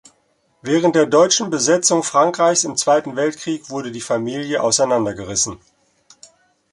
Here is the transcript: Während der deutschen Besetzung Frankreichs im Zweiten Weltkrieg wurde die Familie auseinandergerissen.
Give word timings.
Während 0.63 0.95
der 0.95 1.05
deutschen 1.05 1.51
Besetzung 1.51 2.01
Frankreichs 2.01 2.63
im 2.63 2.75
Zweiten 2.75 3.15
Weltkrieg 3.15 3.69
wurde 3.69 3.91
die 3.91 4.01
Familie 4.01 4.63
auseinandergerissen. 4.63 5.59